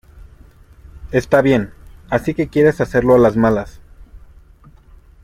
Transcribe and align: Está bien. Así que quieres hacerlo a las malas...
Está 1.11 1.43
bien. 1.43 1.75
Así 2.09 2.33
que 2.33 2.47
quieres 2.47 2.81
hacerlo 2.81 3.13
a 3.13 3.19
las 3.19 3.37
malas... 3.37 3.79